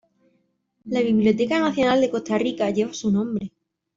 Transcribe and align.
La 0.85 1.03
Biblioteca 1.03 1.59
Nacional 1.59 2.01
de 2.01 2.09
Costa 2.09 2.35
Rica 2.39 2.71
lleva 2.71 2.91
su 2.91 3.11
nombre. 3.11 3.51